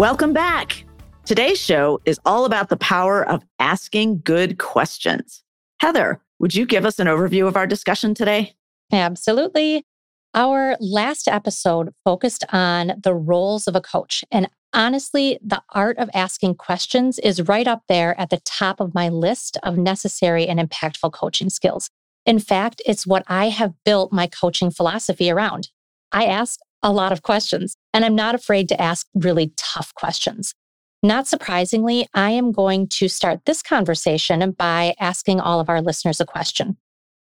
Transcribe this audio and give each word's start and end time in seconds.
Welcome 0.00 0.32
back. 0.32 0.86
Today's 1.26 1.60
show 1.60 2.00
is 2.06 2.18
all 2.24 2.46
about 2.46 2.70
the 2.70 2.78
power 2.78 3.22
of 3.22 3.44
asking 3.58 4.22
good 4.24 4.56
questions. 4.56 5.44
Heather, 5.78 6.22
would 6.38 6.54
you 6.54 6.64
give 6.64 6.86
us 6.86 6.98
an 6.98 7.06
overview 7.06 7.46
of 7.46 7.54
our 7.54 7.66
discussion 7.66 8.14
today? 8.14 8.54
Absolutely. 8.90 9.84
Our 10.32 10.78
last 10.80 11.28
episode 11.28 11.90
focused 12.02 12.46
on 12.50 12.92
the 13.04 13.14
roles 13.14 13.68
of 13.68 13.76
a 13.76 13.82
coach. 13.82 14.24
And 14.30 14.48
honestly, 14.72 15.38
the 15.44 15.62
art 15.74 15.98
of 15.98 16.08
asking 16.14 16.54
questions 16.54 17.18
is 17.18 17.46
right 17.46 17.68
up 17.68 17.82
there 17.86 18.18
at 18.18 18.30
the 18.30 18.40
top 18.46 18.80
of 18.80 18.94
my 18.94 19.10
list 19.10 19.58
of 19.62 19.76
necessary 19.76 20.48
and 20.48 20.58
impactful 20.58 21.12
coaching 21.12 21.50
skills. 21.50 21.90
In 22.24 22.38
fact, 22.38 22.80
it's 22.86 23.06
what 23.06 23.24
I 23.26 23.50
have 23.50 23.74
built 23.84 24.14
my 24.14 24.28
coaching 24.28 24.70
philosophy 24.70 25.30
around. 25.30 25.68
I 26.10 26.24
ask 26.24 26.58
a 26.82 26.92
lot 26.92 27.12
of 27.12 27.22
questions, 27.22 27.76
and 27.92 28.04
I'm 28.04 28.14
not 28.14 28.34
afraid 28.34 28.68
to 28.70 28.80
ask 28.80 29.06
really 29.14 29.52
tough 29.56 29.94
questions. 29.94 30.54
Not 31.02 31.26
surprisingly, 31.26 32.06
I 32.14 32.30
am 32.30 32.52
going 32.52 32.88
to 32.98 33.08
start 33.08 33.46
this 33.46 33.62
conversation 33.62 34.50
by 34.52 34.94
asking 35.00 35.40
all 35.40 35.60
of 35.60 35.68
our 35.68 35.80
listeners 35.80 36.20
a 36.20 36.26
question. 36.26 36.76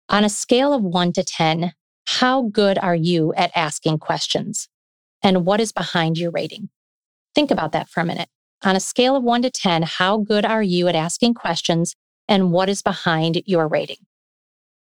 On 0.10 0.24
a 0.24 0.30
scale 0.30 0.74
of 0.74 0.82
one 0.82 1.14
to 1.14 1.24
10, 1.24 1.74
how 2.08 2.44
good 2.44 2.78
are 2.80 2.96
you 2.96 3.34
at 3.34 3.52
asking 3.56 4.00
questions? 4.00 4.68
And 5.22 5.46
what 5.46 5.60
is 5.60 5.72
behind 5.72 6.18
your 6.18 6.32
rating? 6.32 6.70
Think 7.36 7.52
about 7.52 7.72
that 7.74 7.90
for 7.90 8.00
a 8.00 8.06
minute. 8.06 8.30
On 8.64 8.76
a 8.76 8.80
scale 8.80 9.16
of 9.16 9.24
one 9.24 9.44
to 9.44 9.52
10, 9.52 9.84
how 9.84 10.18
good 10.18 10.46
are 10.46 10.64
you 10.64 10.88
at 10.88 10.96
asking 10.96 11.36
questions? 11.36 11.96
And 12.28 12.52
what 12.52 12.70
is 12.70 12.82
behind 12.82 13.42
your 13.46 13.68
rating? 13.68 13.98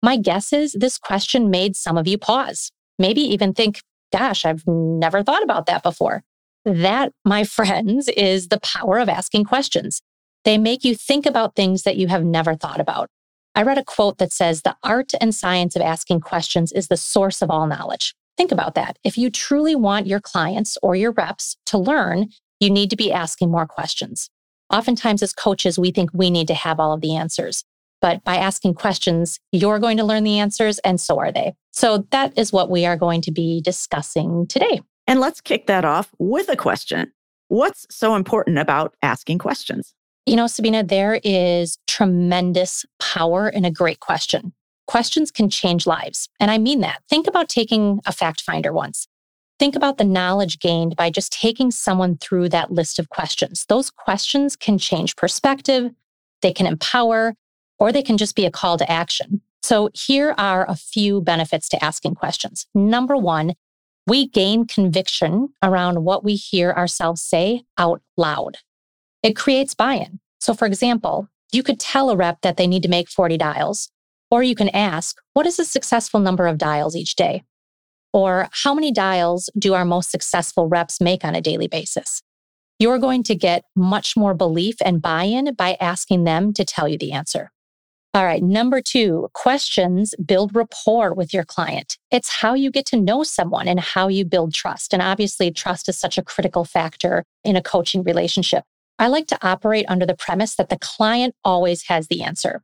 My 0.02 0.18
guess 0.18 0.52
is 0.52 0.74
this 0.74 0.98
question 0.98 1.50
made 1.50 1.78
some 1.78 1.98
of 1.98 2.08
you 2.08 2.18
pause, 2.18 2.72
maybe 3.00 3.22
even 3.22 3.54
think, 3.54 3.82
gosh, 4.14 4.46
I've 4.46 4.64
never 4.68 5.24
thought 5.24 5.44
about 5.44 5.66
that 5.66 5.84
before. 5.84 6.24
That, 6.64 7.12
my 7.26 7.44
friends, 7.58 8.08
is 8.10 8.48
the 8.48 8.60
power 8.60 9.00
of 9.00 9.10
asking 9.10 9.46
questions. 9.46 10.02
They 10.46 10.58
make 10.58 10.84
you 10.84 10.96
think 10.96 11.26
about 11.26 11.56
things 11.56 11.84
that 11.84 11.98
you 11.98 12.08
have 12.08 12.24
never 12.24 12.56
thought 12.56 12.80
about. 12.80 13.10
I 13.56 13.64
read 13.64 13.78
a 13.78 13.84
quote 13.84 14.18
that 14.18 14.32
says, 14.32 14.62
The 14.62 14.76
art 14.84 15.12
and 15.20 15.34
science 15.34 15.76
of 15.76 15.82
asking 15.82 16.22
questions 16.22 16.72
is 16.72 16.88
the 16.88 16.98
source 16.98 17.42
of 17.42 17.50
all 17.50 17.68
knowledge. 17.68 18.16
Think 18.36 18.52
about 18.52 18.76
that. 18.76 18.98
If 19.04 19.18
you 19.18 19.30
truly 19.30 19.76
want 19.76 20.08
your 20.08 20.20
clients 20.20 20.78
or 20.82 20.96
your 20.96 21.12
reps 21.12 21.56
to 21.68 21.78
learn, 21.78 22.30
you 22.60 22.70
need 22.70 22.90
to 22.90 22.96
be 22.96 23.12
asking 23.12 23.52
more 23.52 23.68
questions. 23.68 24.30
Oftentimes, 24.72 25.22
as 25.22 25.34
coaches, 25.34 25.78
we 25.78 25.92
think 25.92 26.10
we 26.14 26.32
need 26.32 26.48
to 26.48 26.56
have 26.56 26.80
all 26.80 26.94
of 26.94 27.02
the 27.02 27.16
answers. 27.16 27.64
But 28.04 28.22
by 28.26 28.36
asking 28.36 28.74
questions, 28.74 29.40
you're 29.54 29.80
going 29.80 29.96
to 29.96 30.04
learn 30.04 30.26
the 30.26 30.38
answers, 30.38 30.78
and 30.80 31.00
so 31.00 31.20
are 31.20 31.32
they. 31.32 31.54
So 31.72 32.06
that 32.12 32.38
is 32.38 32.52
what 32.52 32.70
we 32.70 32.86
are 32.86 32.98
going 32.98 33.22
to 33.22 33.32
be 33.32 33.62
discussing 33.62 34.46
today. 34.48 34.82
And 35.08 35.22
let's 35.22 35.40
kick 35.40 35.68
that 35.68 35.86
off 35.86 36.12
with 36.20 36.50
a 36.50 36.58
question. 36.58 37.14
What's 37.48 37.88
so 37.90 38.16
important 38.16 38.60
about 38.60 38.94
asking 39.02 39.38
questions? 39.38 39.96
You 40.26 40.36
know, 40.36 40.48
Sabina, 40.48 40.84
there 40.84 41.22
is 41.24 41.78
tremendous 41.88 42.86
power 43.00 43.48
in 43.48 43.64
a 43.64 43.72
great 43.72 44.02
question. 44.02 44.52
Questions 44.86 45.32
can 45.32 45.50
change 45.50 45.88
lives. 45.88 46.28
And 46.42 46.52
I 46.52 46.58
mean 46.58 46.82
that. 46.82 47.04
Think 47.10 47.26
about 47.26 47.48
taking 47.48 48.02
a 48.06 48.12
fact 48.12 48.42
finder 48.42 48.74
once. 48.74 49.08
Think 49.60 49.78
about 49.78 49.98
the 49.98 50.04
knowledge 50.04 50.60
gained 50.60 50.98
by 50.98 51.10
just 51.10 51.32
taking 51.32 51.72
someone 51.72 52.18
through 52.18 52.50
that 52.50 52.70
list 52.70 53.00
of 53.00 53.08
questions. 53.08 53.66
Those 53.70 53.90
questions 53.90 54.58
can 54.58 54.78
change 54.78 55.16
perspective, 55.16 55.92
they 56.42 56.52
can 56.52 56.68
empower, 56.68 57.36
or 57.80 57.92
they 57.92 58.04
can 58.04 58.18
just 58.18 58.36
be 58.36 58.46
a 58.46 58.52
call 58.52 58.78
to 58.78 58.92
action. 58.92 59.42
So 59.62 59.90
here 59.94 60.36
are 60.38 60.70
a 60.70 60.76
few 60.76 61.22
benefits 61.22 61.70
to 61.70 61.84
asking 61.84 62.16
questions. 62.16 62.68
Number 62.76 63.16
one, 63.16 63.54
we 64.06 64.28
gain 64.28 64.68
conviction 64.68 65.50
around 65.62 66.04
what 66.04 66.24
we 66.24 66.36
hear 66.36 66.72
ourselves 66.72 67.22
say 67.22 67.64
out 67.78 68.02
loud. 68.18 68.58
It 69.22 69.36
creates 69.36 69.74
buy 69.74 69.94
in. 69.96 70.20
So, 70.40 70.54
for 70.54 70.66
example, 70.66 71.30
you 71.54 71.64
could 71.64 71.80
tell 71.80 72.10
a 72.10 72.16
rep 72.16 72.42
that 72.42 72.58
they 72.58 72.68
need 72.68 72.84
to 72.84 72.90
make 72.90 73.08
40 73.10 73.38
dials, 73.38 73.90
or 74.30 74.44
you 74.44 74.56
can 74.56 74.70
ask, 74.70 75.16
what 75.34 75.46
is 75.48 75.60
a 75.60 75.66
successful 75.66 76.20
number 76.20 76.48
of 76.48 76.58
dials 76.58 76.96
each 76.96 77.16
day? 77.16 77.44
Or 78.12 78.50
how 78.52 78.74
many 78.74 78.92
dials 78.92 79.50
do 79.58 79.74
our 79.74 79.86
most 79.86 80.12
successful 80.12 80.68
reps 80.68 81.00
make 81.00 81.24
on 81.24 81.36
a 81.36 81.42
daily 81.42 81.68
basis? 81.68 82.22
You're 82.80 83.00
going 83.00 83.24
to 83.24 83.36
get 83.36 83.64
much 83.76 84.18
more 84.18 84.34
belief 84.34 84.76
and 84.84 85.02
buy 85.02 85.24
in 85.24 85.54
by 85.54 85.78
asking 85.80 86.26
them 86.26 86.52
to 86.54 86.66
tell 86.66 86.88
you 86.88 86.98
the 86.98 87.14
answer. 87.14 87.52
All 88.16 88.26
right. 88.26 88.44
Number 88.44 88.80
two, 88.80 89.28
questions 89.34 90.14
build 90.24 90.56
rapport 90.56 91.16
with 91.16 91.34
your 91.34 91.44
client. 91.44 91.98
It's 92.12 92.30
how 92.30 92.54
you 92.54 92.70
get 92.70 92.86
to 92.88 93.02
know 93.02 93.24
someone 93.24 93.68
and 93.68 93.80
how 93.80 94.08
you 94.08 94.24
build 94.24 94.54
trust. 94.54 94.94
And 94.94 95.02
obviously, 95.02 95.50
trust 95.50 95.90
is 95.90 95.98
such 95.98 96.20
a 96.20 96.24
critical 96.24 96.64
factor 96.64 97.24
in 97.44 97.56
a 97.56 97.62
coaching 97.62 98.04
relationship. 98.04 98.66
I 99.00 99.08
like 99.08 99.26
to 99.28 99.40
operate 99.42 99.86
under 99.88 100.06
the 100.06 100.16
premise 100.16 100.56
that 100.58 100.70
the 100.70 100.78
client 100.78 101.34
always 101.44 101.88
has 101.88 102.08
the 102.08 102.22
answer. 102.22 102.62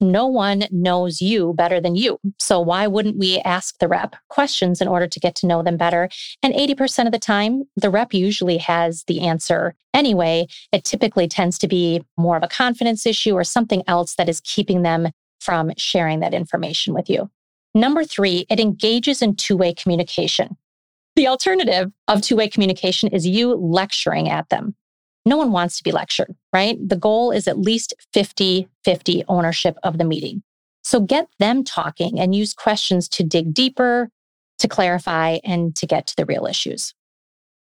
No 0.00 0.26
one 0.26 0.64
knows 0.70 1.20
you 1.20 1.52
better 1.54 1.80
than 1.80 1.94
you. 1.94 2.18
So 2.38 2.58
why 2.58 2.86
wouldn't 2.86 3.18
we 3.18 3.38
ask 3.40 3.78
the 3.78 3.88
rep 3.88 4.16
questions 4.28 4.80
in 4.80 4.88
order 4.88 5.06
to 5.06 5.20
get 5.20 5.34
to 5.36 5.46
know 5.46 5.62
them 5.62 5.76
better? 5.76 6.08
And 6.42 6.54
80% 6.54 7.06
of 7.06 7.12
the 7.12 7.18
time, 7.18 7.64
the 7.76 7.90
rep 7.90 8.14
usually 8.14 8.56
has 8.58 9.04
the 9.04 9.20
answer 9.20 9.74
anyway. 9.92 10.46
It 10.72 10.84
typically 10.84 11.28
tends 11.28 11.58
to 11.58 11.68
be 11.68 12.02
more 12.16 12.36
of 12.36 12.42
a 12.42 12.48
confidence 12.48 13.04
issue 13.04 13.34
or 13.34 13.44
something 13.44 13.82
else 13.86 14.14
that 14.14 14.28
is 14.28 14.40
keeping 14.40 14.82
them 14.82 15.08
from 15.40 15.72
sharing 15.76 16.20
that 16.20 16.34
information 16.34 16.94
with 16.94 17.10
you. 17.10 17.30
Number 17.74 18.02
three, 18.04 18.46
it 18.50 18.58
engages 18.58 19.20
in 19.20 19.36
two 19.36 19.56
way 19.56 19.74
communication. 19.74 20.56
The 21.16 21.28
alternative 21.28 21.92
of 22.08 22.22
two 22.22 22.36
way 22.36 22.48
communication 22.48 23.10
is 23.10 23.26
you 23.26 23.54
lecturing 23.54 24.30
at 24.30 24.48
them 24.48 24.74
no 25.24 25.36
one 25.36 25.52
wants 25.52 25.76
to 25.78 25.84
be 25.84 25.92
lectured, 25.92 26.34
right? 26.52 26.76
The 26.86 26.96
goal 26.96 27.30
is 27.30 27.46
at 27.46 27.58
least 27.58 27.94
50 28.12 28.68
50 28.84 29.24
ownership 29.28 29.76
of 29.82 29.98
the 29.98 30.04
meeting. 30.04 30.42
So 30.82 31.00
get 31.00 31.28
them 31.38 31.62
talking 31.62 32.18
and 32.18 32.34
use 32.34 32.54
questions 32.54 33.08
to 33.10 33.22
dig 33.22 33.52
deeper, 33.52 34.08
to 34.58 34.68
clarify, 34.68 35.38
and 35.44 35.76
to 35.76 35.86
get 35.86 36.06
to 36.08 36.16
the 36.16 36.24
real 36.24 36.46
issues. 36.46 36.94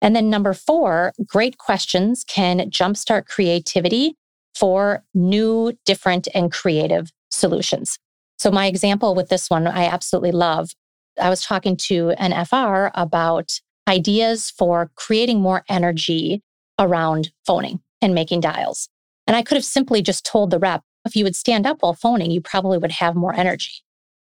And 0.00 0.16
then 0.16 0.30
number 0.30 0.52
four, 0.52 1.12
great 1.26 1.58
questions 1.58 2.24
can 2.26 2.70
jumpstart 2.70 3.26
creativity 3.26 4.16
for 4.54 5.02
new, 5.14 5.72
different, 5.84 6.28
and 6.34 6.50
creative 6.52 7.10
solutions. 7.30 7.98
So, 8.38 8.50
my 8.50 8.66
example 8.66 9.14
with 9.14 9.28
this 9.28 9.50
one, 9.50 9.66
I 9.66 9.84
absolutely 9.84 10.32
love. 10.32 10.70
I 11.20 11.30
was 11.30 11.42
talking 11.42 11.76
to 11.88 12.10
an 12.10 12.44
FR 12.44 12.90
about 12.94 13.60
ideas 13.88 14.50
for 14.50 14.90
creating 14.94 15.40
more 15.40 15.64
energy 15.68 16.42
around 16.78 17.32
phoning 17.46 17.80
and 18.02 18.14
making 18.14 18.40
dials. 18.40 18.88
And 19.26 19.36
I 19.36 19.42
could 19.42 19.56
have 19.56 19.64
simply 19.64 20.02
just 20.02 20.24
told 20.24 20.50
the 20.50 20.58
rep, 20.58 20.82
if 21.04 21.16
you 21.16 21.24
would 21.24 21.36
stand 21.36 21.66
up 21.66 21.78
while 21.80 21.94
phoning, 21.94 22.30
you 22.30 22.40
probably 22.40 22.78
would 22.78 22.92
have 22.92 23.14
more 23.14 23.34
energy. 23.34 23.72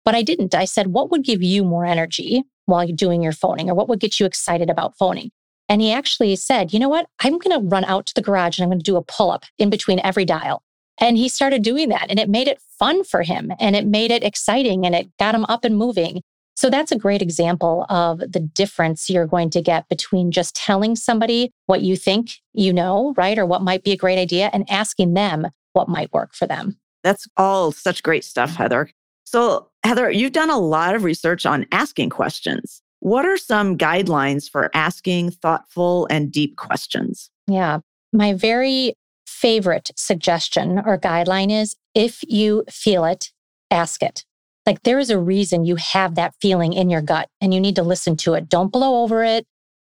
But 0.04 0.14
I 0.14 0.22
didn't. 0.22 0.54
I 0.54 0.64
said, 0.64 0.88
what 0.88 1.10
would 1.10 1.24
give 1.24 1.42
you 1.42 1.64
more 1.64 1.84
energy 1.84 2.44
while 2.66 2.84
you're 2.84 2.96
doing 2.96 3.22
your 3.22 3.32
phoning 3.32 3.68
or 3.68 3.74
what 3.74 3.88
would 3.88 4.00
get 4.00 4.18
you 4.18 4.26
excited 4.26 4.70
about 4.70 4.96
phoning? 4.96 5.30
And 5.68 5.82
he 5.82 5.92
actually 5.92 6.34
said, 6.36 6.72
you 6.72 6.78
know 6.78 6.88
what? 6.88 7.06
I'm 7.20 7.38
going 7.38 7.60
to 7.60 7.68
run 7.68 7.84
out 7.84 8.06
to 8.06 8.14
the 8.14 8.22
garage 8.22 8.58
and 8.58 8.64
I'm 8.64 8.70
going 8.70 8.78
to 8.78 8.90
do 8.90 8.96
a 8.96 9.02
pull 9.02 9.30
up 9.30 9.44
in 9.58 9.70
between 9.70 10.00
every 10.02 10.24
dial. 10.24 10.62
And 11.00 11.16
he 11.16 11.28
started 11.28 11.62
doing 11.62 11.90
that 11.90 12.06
and 12.08 12.18
it 12.18 12.28
made 12.28 12.48
it 12.48 12.60
fun 12.78 13.04
for 13.04 13.22
him 13.22 13.52
and 13.60 13.76
it 13.76 13.86
made 13.86 14.10
it 14.10 14.24
exciting 14.24 14.86
and 14.86 14.94
it 14.94 15.10
got 15.18 15.34
him 15.34 15.44
up 15.44 15.64
and 15.64 15.76
moving. 15.76 16.22
So 16.58 16.70
that's 16.70 16.90
a 16.90 16.98
great 16.98 17.22
example 17.22 17.86
of 17.88 18.18
the 18.18 18.40
difference 18.40 19.08
you're 19.08 19.28
going 19.28 19.48
to 19.50 19.62
get 19.62 19.88
between 19.88 20.32
just 20.32 20.56
telling 20.56 20.96
somebody 20.96 21.52
what 21.66 21.82
you 21.82 21.94
think 21.94 22.32
you 22.52 22.72
know, 22.72 23.14
right? 23.16 23.38
Or 23.38 23.46
what 23.46 23.62
might 23.62 23.84
be 23.84 23.92
a 23.92 23.96
great 23.96 24.18
idea 24.18 24.50
and 24.52 24.68
asking 24.68 25.14
them 25.14 25.46
what 25.74 25.88
might 25.88 26.12
work 26.12 26.34
for 26.34 26.48
them. 26.48 26.76
That's 27.04 27.28
all 27.36 27.70
such 27.70 28.02
great 28.02 28.24
stuff, 28.24 28.56
Heather. 28.56 28.90
So, 29.22 29.68
Heather, 29.84 30.10
you've 30.10 30.32
done 30.32 30.50
a 30.50 30.58
lot 30.58 30.96
of 30.96 31.04
research 31.04 31.46
on 31.46 31.64
asking 31.70 32.10
questions. 32.10 32.82
What 32.98 33.24
are 33.24 33.36
some 33.36 33.78
guidelines 33.78 34.50
for 34.50 34.68
asking 34.74 35.30
thoughtful 35.30 36.08
and 36.10 36.32
deep 36.32 36.56
questions? 36.56 37.30
Yeah. 37.46 37.78
My 38.12 38.32
very 38.32 38.94
favorite 39.28 39.92
suggestion 39.94 40.80
or 40.84 40.98
guideline 40.98 41.52
is 41.52 41.76
if 41.94 42.18
you 42.26 42.64
feel 42.68 43.04
it, 43.04 43.30
ask 43.70 44.02
it. 44.02 44.24
Like 44.68 44.82
there 44.82 44.98
is 44.98 45.08
a 45.08 45.18
reason 45.18 45.64
you 45.64 45.76
have 45.76 46.16
that 46.16 46.34
feeling 46.42 46.74
in 46.74 46.90
your 46.90 47.00
gut 47.00 47.30
and 47.40 47.54
you 47.54 47.58
need 47.58 47.74
to 47.76 47.82
listen 47.82 48.18
to 48.18 48.34
it. 48.34 48.50
Don't 48.50 48.70
blow 48.70 49.02
over 49.02 49.24
it. 49.24 49.46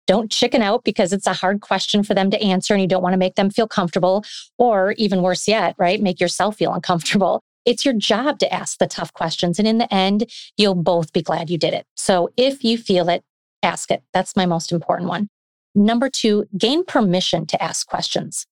Don't 0.07 0.31
chicken 0.31 0.61
out 0.61 0.85
because 0.85 1.11
it's 1.11 1.27
a 1.27 1.33
hard 1.33 1.59
question 1.59 2.01
for 2.01 2.13
them 2.13 2.31
to 2.31 2.41
answer 2.41 2.73
and 2.73 2.81
you 2.81 2.87
don't 2.87 3.03
want 3.03 3.11
to 3.11 3.17
make 3.17 3.35
them 3.35 3.49
feel 3.49 3.67
comfortable. 3.67 4.23
Or 4.57 4.93
even 4.93 5.21
worse 5.21 5.49
yet, 5.49 5.75
right? 5.77 6.01
Make 6.01 6.21
yourself 6.21 6.55
feel 6.55 6.73
uncomfortable. 6.79 7.41
It's 7.65 7.83
your 7.83 7.93
job 7.93 8.39
to 8.39 8.53
ask 8.53 8.77
the 8.77 8.87
tough 8.87 9.11
questions. 9.11 9.59
And 9.59 9.67
in 9.67 9.79
the 9.79 9.93
end, 9.93 10.31
you'll 10.55 10.75
both 10.75 11.11
be 11.11 11.21
glad 11.21 11.49
you 11.49 11.57
did 11.57 11.73
it. 11.73 11.85
So 11.97 12.29
if 12.37 12.63
you 12.63 12.77
feel 12.77 13.09
it, 13.09 13.21
ask 13.61 13.91
it. 13.91 14.01
That's 14.13 14.37
my 14.37 14.45
most 14.45 14.71
important 14.71 15.09
one. 15.09 15.27
Number 15.75 16.09
two, 16.09 16.45
gain 16.57 16.85
permission 16.85 17.45
to 17.47 17.61
ask 17.61 17.85
questions. 17.85 18.45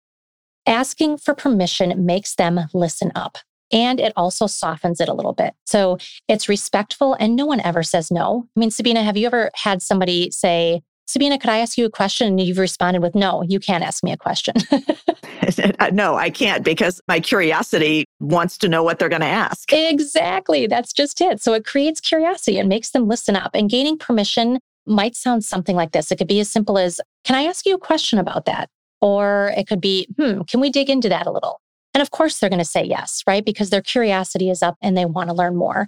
Asking 0.65 1.19
for 1.19 1.33
permission 1.33 2.06
makes 2.06 2.35
them 2.35 2.65
listen 2.74 3.13
up 3.15 3.38
and 3.72 4.00
it 4.00 4.14
also 4.16 4.48
softens 4.48 5.00
it 5.00 5.10
a 5.10 5.14
little 5.14 5.34
bit. 5.34 5.54
So 5.66 5.98
it's 6.28 6.50
respectful 6.50 7.16
and 7.19 7.36
no 7.36 7.46
one 7.46 7.60
ever 7.62 7.84
says 7.84 8.12
no. 8.12 8.48
I 8.56 8.60
mean, 8.60 8.72
Sabina, 8.72 9.04
have 9.04 9.18
you 9.18 9.28
ever 9.28 9.52
had 9.56 9.81
somebody 9.81 10.31
say, 10.31 10.81
Sabina, 11.08 11.40
could 11.40 11.50
I 11.50 11.60
ask 11.60 11.78
you 11.78 11.86
a 11.86 11.90
question? 11.90 12.28
And 12.28 12.42
you've 12.42 12.58
responded 12.58 13.02
with, 13.02 13.16
no, 13.16 13.42
you 13.42 13.60
can't 13.60 13.84
ask 13.84 14.04
me 14.04 14.12
a 14.12 14.18
question. 14.18 14.56
no, 15.94 16.16
I 16.16 16.30
can't 16.30 16.64
because 16.64 17.02
my 17.08 17.19
curiosity 17.19 18.06
wants 18.19 18.58
to 18.60 18.68
know 18.68 18.84
what 18.84 19.00
they're 19.00 19.10
going 19.10 19.22
to 19.22 19.28
ask. 19.28 19.72
Exactly. 19.72 20.68
That's 20.68 20.92
just 20.92 21.22
it. 21.22 21.42
So 21.42 21.54
it 21.54 21.66
creates 21.66 22.02
curiosity 22.02 22.60
and 22.60 22.68
makes 22.68 22.92
them 22.92 23.08
listen 23.08 23.36
up. 23.36 23.52
And 23.54 23.70
gaining 23.70 23.98
permission 23.98 24.60
might 24.86 25.16
sound 25.16 25.44
something 25.44 25.75
like 25.75 25.92
this. 25.92 26.12
It 26.12 26.18
could 26.18 26.28
be 26.28 26.40
as 26.40 26.50
simple 26.50 26.78
as, 26.78 27.00
can 27.24 27.36
I 27.36 27.44
ask 27.44 27.66
you 27.66 27.75
a 27.75 27.80
question 27.80 28.20
about 28.20 28.46
that? 28.46 28.70
Or 29.00 29.54
it 29.56 29.68
could 29.68 29.81
be, 29.81 30.08
hmm, 30.18 30.42
can 30.42 30.60
we 30.60 30.70
dig 30.70 30.90
into 30.90 31.10
that 31.10 31.28
a 31.28 31.31
little? 31.31 31.62
And 31.98 32.04
of 32.04 32.12
course, 32.12 32.38
they're 32.38 32.50
going 32.52 32.60
to 32.60 32.64
say 32.64 32.84
yes, 32.84 33.24
right? 33.26 33.44
Because 33.44 33.72
their 33.72 33.82
curiosity 33.82 34.52
is 34.52 34.62
up 34.62 34.78
and 34.84 34.96
they 34.96 35.06
want 35.06 35.32
to 35.32 35.36
learn 35.36 35.56
more. 35.56 35.88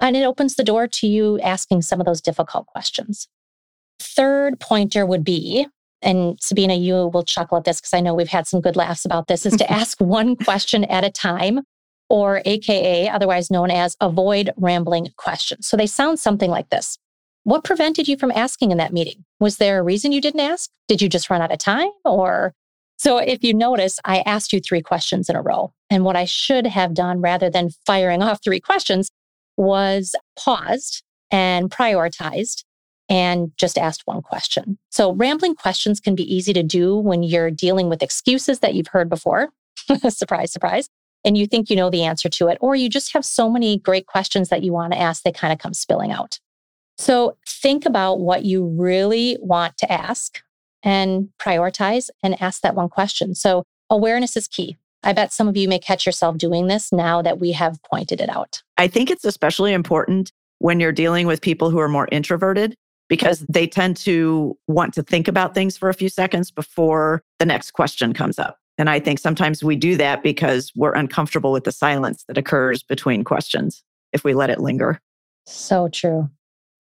And 0.00 0.16
it 0.16 0.24
opens 0.24 0.54
the 0.54 0.64
door 0.64 0.88
to 0.88 1.06
you 1.06 1.38
asking 1.40 1.82
some 1.82 2.00
of 2.00 2.06
those 2.06 2.22
difficult 2.22 2.64
questions. 2.64 3.28
Third 4.00 4.58
pointer 4.58 5.04
would 5.04 5.22
be, 5.22 5.66
and 6.00 6.38
Sabina, 6.40 6.76
you 6.76 7.10
will 7.12 7.24
chuckle 7.24 7.58
at 7.58 7.64
this 7.64 7.78
because 7.78 7.92
I 7.92 8.00
know 8.00 8.14
we've 8.14 8.26
had 8.26 8.46
some 8.46 8.62
good 8.62 8.74
laughs 8.74 9.04
about 9.04 9.28
this, 9.28 9.44
is 9.44 9.54
to 9.58 9.70
ask 9.70 10.00
one 10.00 10.34
question 10.34 10.84
at 10.84 11.04
a 11.04 11.10
time, 11.10 11.60
or 12.08 12.40
AKA, 12.46 13.10
otherwise 13.10 13.50
known 13.50 13.70
as 13.70 13.98
avoid 14.00 14.54
rambling 14.56 15.08
questions. 15.18 15.68
So 15.68 15.76
they 15.76 15.86
sound 15.86 16.18
something 16.18 16.48
like 16.50 16.70
this 16.70 16.96
What 17.44 17.64
prevented 17.64 18.08
you 18.08 18.16
from 18.16 18.32
asking 18.32 18.70
in 18.70 18.78
that 18.78 18.94
meeting? 18.94 19.26
Was 19.40 19.58
there 19.58 19.78
a 19.78 19.82
reason 19.82 20.10
you 20.10 20.22
didn't 20.22 20.40
ask? 20.40 20.70
Did 20.88 21.02
you 21.02 21.10
just 21.10 21.28
run 21.28 21.42
out 21.42 21.52
of 21.52 21.58
time? 21.58 21.90
Or 22.06 22.54
so 23.00 23.16
if 23.16 23.42
you 23.42 23.54
notice, 23.54 23.98
I 24.04 24.18
asked 24.26 24.52
you 24.52 24.60
three 24.60 24.82
questions 24.82 25.30
in 25.30 25.34
a 25.34 25.40
row. 25.40 25.72
And 25.88 26.04
what 26.04 26.16
I 26.16 26.26
should 26.26 26.66
have 26.66 26.92
done 26.92 27.22
rather 27.22 27.48
than 27.48 27.70
firing 27.86 28.22
off 28.22 28.44
three 28.44 28.60
questions 28.60 29.10
was 29.56 30.14
paused 30.38 31.02
and 31.30 31.70
prioritized 31.70 32.62
and 33.08 33.52
just 33.56 33.78
asked 33.78 34.02
one 34.04 34.20
question. 34.20 34.76
So 34.90 35.14
rambling 35.14 35.54
questions 35.54 35.98
can 35.98 36.14
be 36.14 36.30
easy 36.30 36.52
to 36.52 36.62
do 36.62 36.94
when 36.94 37.22
you're 37.22 37.50
dealing 37.50 37.88
with 37.88 38.02
excuses 38.02 38.58
that 38.58 38.74
you've 38.74 38.88
heard 38.88 39.08
before. 39.08 39.48
surprise, 40.10 40.52
surprise. 40.52 40.86
And 41.24 41.38
you 41.38 41.46
think 41.46 41.70
you 41.70 41.76
know 41.76 41.88
the 41.88 42.04
answer 42.04 42.28
to 42.28 42.48
it, 42.48 42.58
or 42.60 42.76
you 42.76 42.90
just 42.90 43.14
have 43.14 43.24
so 43.24 43.48
many 43.48 43.78
great 43.78 44.08
questions 44.08 44.50
that 44.50 44.62
you 44.62 44.74
want 44.74 44.92
to 44.92 45.00
ask, 45.00 45.22
they 45.22 45.32
kind 45.32 45.54
of 45.54 45.58
come 45.58 45.72
spilling 45.72 46.12
out. 46.12 46.38
So 46.98 47.38
think 47.48 47.86
about 47.86 48.20
what 48.20 48.44
you 48.44 48.66
really 48.66 49.38
want 49.40 49.78
to 49.78 49.90
ask 49.90 50.42
and 50.82 51.28
prioritize 51.40 52.10
and 52.22 52.40
ask 52.40 52.62
that 52.62 52.74
one 52.74 52.88
question. 52.88 53.34
So 53.34 53.64
awareness 53.90 54.36
is 54.36 54.48
key. 54.48 54.76
I 55.02 55.12
bet 55.12 55.32
some 55.32 55.48
of 55.48 55.56
you 55.56 55.68
may 55.68 55.78
catch 55.78 56.04
yourself 56.04 56.36
doing 56.36 56.66
this 56.66 56.92
now 56.92 57.22
that 57.22 57.40
we 57.40 57.52
have 57.52 57.82
pointed 57.82 58.20
it 58.20 58.28
out. 58.28 58.62
I 58.76 58.86
think 58.86 59.10
it's 59.10 59.24
especially 59.24 59.72
important 59.72 60.32
when 60.58 60.78
you're 60.78 60.92
dealing 60.92 61.26
with 61.26 61.40
people 61.40 61.70
who 61.70 61.78
are 61.78 61.88
more 61.88 62.08
introverted 62.12 62.74
because 63.08 63.40
they 63.48 63.66
tend 63.66 63.96
to 63.96 64.56
want 64.68 64.94
to 64.94 65.02
think 65.02 65.26
about 65.26 65.54
things 65.54 65.76
for 65.76 65.88
a 65.88 65.94
few 65.94 66.08
seconds 66.08 66.50
before 66.50 67.22
the 67.38 67.46
next 67.46 67.72
question 67.72 68.12
comes 68.12 68.38
up. 68.38 68.58
And 68.78 68.88
I 68.88 69.00
think 69.00 69.18
sometimes 69.18 69.64
we 69.64 69.76
do 69.76 69.96
that 69.96 70.22
because 70.22 70.70
we're 70.76 70.94
uncomfortable 70.94 71.52
with 71.52 71.64
the 71.64 71.72
silence 71.72 72.24
that 72.28 72.38
occurs 72.38 72.82
between 72.82 73.24
questions 73.24 73.82
if 74.12 74.22
we 74.22 74.32
let 74.32 74.48
it 74.48 74.60
linger. 74.60 75.00
So 75.46 75.88
true. 75.88 76.30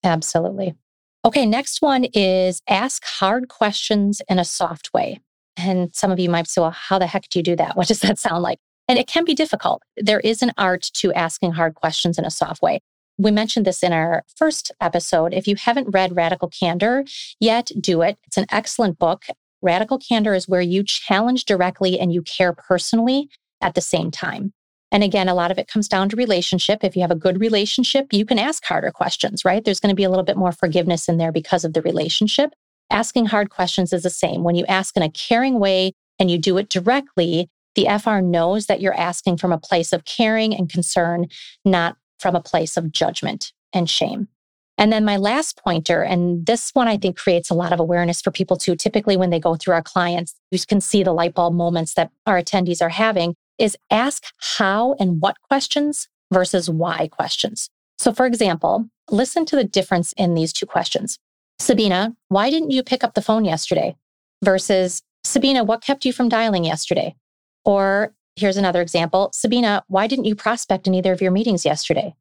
Absolutely. 0.03 0.75
Okay, 1.23 1.45
next 1.45 1.81
one 1.81 2.05
is 2.13 2.61
ask 2.67 3.03
hard 3.05 3.47
questions 3.47 4.21
in 4.27 4.39
a 4.39 4.45
soft 4.45 4.91
way. 4.93 5.19
And 5.55 5.93
some 5.93 6.11
of 6.11 6.19
you 6.19 6.29
might 6.29 6.47
say, 6.47 6.61
well, 6.61 6.71
how 6.71 6.97
the 6.97 7.05
heck 7.05 7.29
do 7.29 7.39
you 7.39 7.43
do 7.43 7.55
that? 7.57 7.75
What 7.77 7.87
does 7.87 7.99
that 7.99 8.17
sound 8.17 8.41
like? 8.41 8.59
And 8.87 8.97
it 8.97 9.07
can 9.07 9.23
be 9.23 9.35
difficult. 9.35 9.83
There 9.97 10.19
is 10.19 10.41
an 10.41 10.51
art 10.57 10.89
to 10.95 11.13
asking 11.13 11.53
hard 11.53 11.75
questions 11.75 12.17
in 12.17 12.25
a 12.25 12.31
soft 12.31 12.61
way. 12.61 12.79
We 13.17 13.29
mentioned 13.29 13.65
this 13.67 13.83
in 13.83 13.93
our 13.93 14.23
first 14.35 14.71
episode. 14.81 15.33
If 15.33 15.47
you 15.47 15.55
haven't 15.55 15.91
read 15.91 16.15
Radical 16.15 16.49
Candor 16.49 17.03
yet, 17.39 17.71
do 17.79 18.01
it. 18.01 18.17
It's 18.25 18.37
an 18.37 18.47
excellent 18.51 18.97
book. 18.97 19.25
Radical 19.61 19.99
Candor 19.99 20.33
is 20.33 20.47
where 20.47 20.61
you 20.61 20.83
challenge 20.83 21.45
directly 21.45 21.99
and 21.99 22.11
you 22.11 22.23
care 22.23 22.53
personally 22.53 23.29
at 23.61 23.75
the 23.75 23.81
same 23.81 24.09
time. 24.09 24.53
And 24.91 25.03
again, 25.03 25.29
a 25.29 25.33
lot 25.33 25.51
of 25.51 25.57
it 25.57 25.67
comes 25.67 25.87
down 25.87 26.09
to 26.09 26.15
relationship. 26.15 26.83
If 26.83 26.95
you 26.95 27.01
have 27.01 27.11
a 27.11 27.15
good 27.15 27.39
relationship, 27.39 28.11
you 28.11 28.25
can 28.25 28.37
ask 28.37 28.63
harder 28.65 28.91
questions, 28.91 29.45
right? 29.45 29.63
There's 29.63 29.79
going 29.79 29.91
to 29.91 29.95
be 29.95 30.03
a 30.03 30.09
little 30.09 30.25
bit 30.25 30.37
more 30.37 30.51
forgiveness 30.51 31.07
in 31.07 31.17
there 31.17 31.31
because 31.31 31.63
of 31.63 31.73
the 31.73 31.81
relationship. 31.81 32.53
Asking 32.89 33.27
hard 33.27 33.49
questions 33.49 33.93
is 33.93 34.03
the 34.03 34.09
same. 34.09 34.43
When 34.43 34.55
you 34.55 34.65
ask 34.65 34.97
in 34.97 35.03
a 35.03 35.09
caring 35.09 35.59
way 35.59 35.93
and 36.19 36.29
you 36.29 36.37
do 36.37 36.57
it 36.57 36.69
directly, 36.69 37.49
the 37.75 37.87
FR 38.01 38.19
knows 38.19 38.65
that 38.65 38.81
you're 38.81 38.97
asking 38.97 39.37
from 39.37 39.53
a 39.53 39.57
place 39.57 39.93
of 39.93 40.03
caring 40.03 40.53
and 40.53 40.69
concern, 40.69 41.27
not 41.63 41.95
from 42.19 42.35
a 42.35 42.41
place 42.41 42.75
of 42.75 42.91
judgment 42.91 43.53
and 43.73 43.89
shame. 43.89 44.27
And 44.77 44.91
then 44.91 45.05
my 45.05 45.15
last 45.15 45.61
pointer, 45.63 46.01
and 46.01 46.45
this 46.45 46.71
one 46.73 46.87
I 46.87 46.97
think 46.97 47.17
creates 47.17 47.49
a 47.49 47.53
lot 47.53 47.71
of 47.71 47.79
awareness 47.79 48.21
for 48.21 48.31
people 48.31 48.57
too. 48.57 48.75
Typically, 48.75 49.15
when 49.15 49.29
they 49.29 49.39
go 49.39 49.55
through 49.55 49.75
our 49.75 49.83
clients, 49.83 50.33
you 50.49 50.59
can 50.67 50.81
see 50.81 51.03
the 51.03 51.13
light 51.13 51.33
bulb 51.33 51.53
moments 51.53 51.93
that 51.93 52.11
our 52.25 52.41
attendees 52.41 52.81
are 52.81 52.89
having 52.89 53.35
is 53.61 53.77
ask 53.91 54.23
how 54.57 54.95
and 54.99 55.21
what 55.21 55.39
questions 55.41 56.07
versus 56.31 56.69
why 56.69 57.07
questions. 57.07 57.69
So, 57.99 58.11
for 58.11 58.25
example, 58.25 58.89
listen 59.11 59.45
to 59.45 59.55
the 59.55 59.63
difference 59.63 60.13
in 60.13 60.33
these 60.33 60.51
two 60.51 60.65
questions. 60.65 61.19
Sabina, 61.59 62.15
why 62.29 62.49
didn't 62.49 62.71
you 62.71 62.81
pick 62.81 63.03
up 63.03 63.13
the 63.13 63.21
phone 63.21 63.45
yesterday? 63.45 63.95
Versus 64.43 65.03
Sabina, 65.23 65.63
what 65.63 65.83
kept 65.83 66.03
you 66.03 66.11
from 66.11 66.27
dialing 66.27 66.65
yesterday? 66.65 67.15
Or 67.63 68.15
here's 68.35 68.57
another 68.57 68.81
example 68.81 69.29
Sabina, 69.33 69.83
why 69.87 70.07
didn't 70.07 70.25
you 70.25 70.35
prospect 70.35 70.87
in 70.87 70.95
either 70.95 71.13
of 71.13 71.21
your 71.21 71.31
meetings 71.31 71.63
yesterday? 71.63 72.15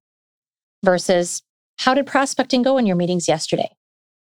Versus, 0.84 1.42
how 1.78 1.94
did 1.94 2.06
prospecting 2.06 2.62
go 2.62 2.76
in 2.76 2.84
your 2.84 2.96
meetings 2.96 3.26
yesterday? 3.26 3.70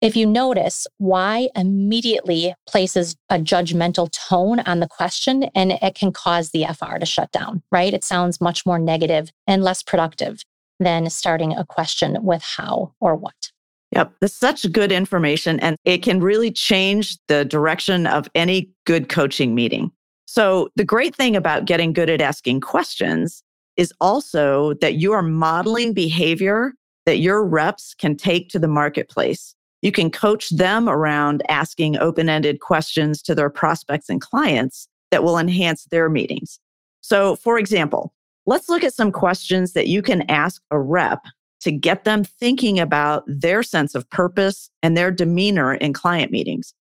If 0.02 0.16
you 0.16 0.26
notice, 0.26 0.88
why 0.98 1.50
immediately 1.56 2.56
places 2.68 3.16
a 3.30 3.38
judgmental 3.38 4.12
tone 4.12 4.60
on 4.62 4.80
the 4.80 4.88
question 4.88 5.44
and 5.54 5.74
it 5.74 5.94
can 5.94 6.12
cause 6.12 6.50
the 6.50 6.66
FR 6.66 6.98
to 6.98 7.06
shut 7.06 7.32
down, 7.32 7.62
right? 7.72 7.94
It 7.94 8.04
sounds 8.04 8.42
much 8.42 8.66
more 8.66 8.80
negative 8.80 9.32
and 9.46 9.64
less 9.64 9.84
productive 9.84 10.44
than 10.80 11.08
starting 11.12 11.54
a 11.54 11.64
question 11.64 12.18
with 12.24 12.42
how 12.42 12.96
or 13.00 13.16
what. 13.16 13.52
Yep, 13.92 14.14
that's 14.22 14.34
such 14.34 14.72
good 14.72 14.92
information 14.92 15.60
and 15.60 15.78
it 15.86 16.00
can 16.00 16.20
really 16.20 16.50
change 16.50 17.18
the 17.28 17.46
direction 17.46 18.08
of 18.08 18.28
any 18.34 18.72
good 18.88 19.08
coaching 19.08 19.54
meeting. 19.54 19.92
So, 20.26 20.70
the 20.78 20.86
great 20.86 21.14
thing 21.16 21.36
about 21.36 21.66
getting 21.66 21.94
good 21.94 22.10
at 22.10 22.22
asking 22.22 22.62
questions 22.62 23.44
is 23.78 23.94
also 24.02 24.74
that 24.76 24.96
you 24.96 25.12
are 25.12 25.22
modeling 25.22 25.94
behavior 25.94 26.74
that 27.06 27.18
your 27.18 27.46
reps 27.46 27.94
can 27.94 28.16
take 28.16 28.50
to 28.50 28.60
the 28.60 28.68
marketplace. 28.68 29.54
You 29.82 29.92
can 29.92 30.12
coach 30.12 30.50
them 30.50 30.88
around 30.88 31.44
asking 31.50 31.98
open 31.98 32.30
ended 32.30 32.60
questions 32.60 33.22
to 33.24 33.36
their 33.36 33.50
prospects 33.50 34.10
and 34.10 34.22
clients 34.22 34.88
that 35.10 35.24
will 35.24 35.38
enhance 35.38 35.86
their 35.86 36.10
meetings. 36.10 36.60
So, 37.02 37.36
for 37.36 37.58
example, 37.58 38.14
let's 38.46 38.70
look 38.70 38.84
at 38.84 38.94
some 38.94 39.12
questions 39.12 39.74
that 39.74 39.88
you 39.88 40.02
can 40.02 40.30
ask 40.30 40.62
a 40.72 40.80
rep 40.80 41.22
to 41.62 41.72
get 41.72 42.04
them 42.04 42.24
thinking 42.24 42.80
about 42.80 43.24
their 43.28 43.64
sense 43.64 43.96
of 43.96 44.10
purpose 44.10 44.70
and 44.82 44.98
their 44.98 45.12
demeanor 45.12 45.76
in 45.76 45.94
client 45.94 46.32
meetings. 46.32 46.74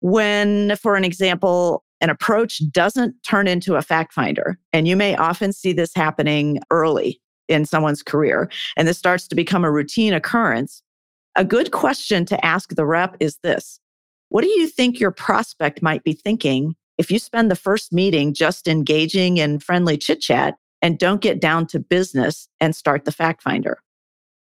When, 0.00 0.76
for 0.76 0.96
an 0.96 1.04
example, 1.04 1.84
an 2.00 2.10
approach 2.10 2.60
doesn't 2.70 3.14
turn 3.22 3.46
into 3.48 3.76
a 3.76 3.82
fact 3.82 4.12
finder, 4.12 4.58
and 4.72 4.86
you 4.86 4.96
may 4.96 5.16
often 5.16 5.52
see 5.52 5.72
this 5.72 5.94
happening 5.94 6.60
early 6.70 7.20
in 7.48 7.64
someone's 7.64 8.02
career, 8.02 8.50
and 8.76 8.86
this 8.86 8.98
starts 8.98 9.26
to 9.28 9.34
become 9.34 9.64
a 9.64 9.70
routine 9.70 10.12
occurrence, 10.12 10.82
A 11.38 11.44
good 11.44 11.70
question 11.70 12.24
to 12.26 12.44
ask 12.44 12.74
the 12.74 12.86
rep 12.86 13.14
is 13.20 13.36
this 13.42 13.78
What 14.30 14.40
do 14.40 14.48
you 14.48 14.66
think 14.66 14.98
your 14.98 15.10
prospect 15.10 15.82
might 15.82 16.02
be 16.02 16.14
thinking 16.14 16.74
if 16.96 17.10
you 17.10 17.18
spend 17.18 17.50
the 17.50 17.56
first 17.56 17.92
meeting 17.92 18.32
just 18.32 18.66
engaging 18.66 19.36
in 19.36 19.58
friendly 19.58 19.98
chit 19.98 20.22
chat 20.22 20.54
and 20.80 20.98
don't 20.98 21.20
get 21.20 21.38
down 21.38 21.66
to 21.66 21.78
business 21.78 22.48
and 22.58 22.74
start 22.74 23.04
the 23.04 23.12
fact 23.12 23.42
finder? 23.42 23.82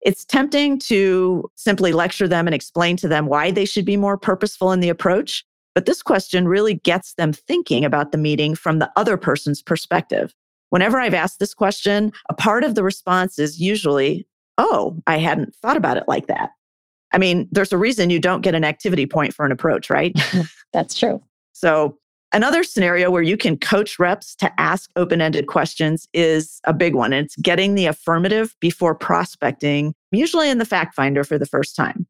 It's 0.01 0.25
tempting 0.25 0.79
to 0.79 1.47
simply 1.53 1.93
lecture 1.93 2.27
them 2.27 2.47
and 2.47 2.55
explain 2.55 2.97
to 2.97 3.07
them 3.07 3.27
why 3.27 3.51
they 3.51 3.65
should 3.65 3.85
be 3.85 3.97
more 3.97 4.17
purposeful 4.17 4.71
in 4.71 4.79
the 4.79 4.89
approach. 4.89 5.45
But 5.75 5.85
this 5.85 6.01
question 6.01 6.47
really 6.47 6.73
gets 6.73 7.13
them 7.13 7.33
thinking 7.33 7.85
about 7.85 8.11
the 8.11 8.17
meeting 8.17 8.55
from 8.55 8.79
the 8.79 8.89
other 8.95 9.15
person's 9.15 9.61
perspective. 9.61 10.33
Whenever 10.71 10.99
I've 10.99 11.13
asked 11.13 11.39
this 11.39 11.53
question, 11.53 12.13
a 12.29 12.33
part 12.33 12.63
of 12.63 12.73
the 12.73 12.83
response 12.83 13.37
is 13.37 13.59
usually, 13.59 14.25
Oh, 14.57 14.97
I 15.05 15.17
hadn't 15.17 15.55
thought 15.55 15.77
about 15.77 15.97
it 15.97 16.05
like 16.07 16.25
that. 16.27 16.49
I 17.11 17.17
mean, 17.17 17.47
there's 17.51 17.71
a 17.71 17.77
reason 17.77 18.09
you 18.09 18.19
don't 18.19 18.41
get 18.41 18.55
an 18.55 18.63
activity 18.63 19.05
point 19.05 19.33
for 19.33 19.45
an 19.45 19.51
approach, 19.51 19.89
right? 19.89 20.15
That's 20.73 20.97
true. 20.97 21.21
So, 21.53 21.97
another 22.31 22.63
scenario 22.63 23.09
where 23.09 23.23
you 23.23 23.35
can 23.37 23.57
coach 23.57 23.97
reps 23.97 24.35
to 24.35 24.59
ask 24.59 24.91
open 24.95 25.21
ended 25.21 25.47
questions 25.47 26.07
is 26.13 26.61
a 26.65 26.73
big 26.73 26.95
one. 26.95 27.13
It's 27.13 27.35
getting 27.37 27.75
the 27.75 27.87
affirmative 27.87 28.55
before 28.59 28.93
prospecting, 28.93 29.93
usually 30.11 30.49
in 30.49 30.59
the 30.59 30.65
fact 30.65 30.95
finder 30.95 31.23
for 31.23 31.37
the 31.37 31.45
first 31.45 31.75
time. 31.75 32.05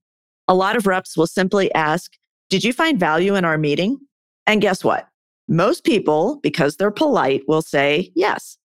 A 0.47 0.55
lot 0.55 0.75
of 0.75 0.87
reps 0.87 1.15
will 1.15 1.27
simply 1.27 1.73
ask, 1.73 2.13
Did 2.49 2.63
you 2.63 2.73
find 2.73 2.99
value 2.99 3.35
in 3.35 3.45
our 3.45 3.57
meeting? 3.57 3.99
And 4.45 4.61
guess 4.61 4.83
what? 4.83 5.07
Most 5.47 5.83
people, 5.83 6.39
because 6.43 6.75
they're 6.75 6.91
polite, 6.91 7.43
will 7.47 7.61
say 7.61 8.11
yes. 8.15 8.57